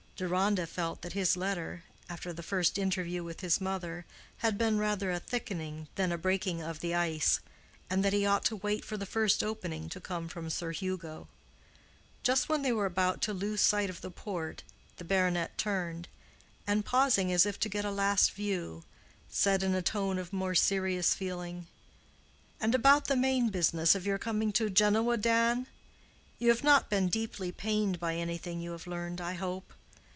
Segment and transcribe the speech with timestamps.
[0.17, 4.05] Deronda felt that his letter, after the first interview with his mother,
[4.37, 7.39] had been rather a thickening than a breaking of the ice,
[7.89, 11.27] and that he ought to wait for the first opening to come from Sir Hugo.
[12.21, 14.61] Just when they were about to lose sight of the port,
[14.97, 16.07] the baronet turned,
[16.67, 18.83] and pausing as if to get a last view,
[19.27, 24.51] said in a tone of more serious feeling—"And about the main business of your coming
[24.51, 25.65] to Genoa, Dan?
[26.37, 29.73] You have not been deeply pained by anything you have learned, I hope?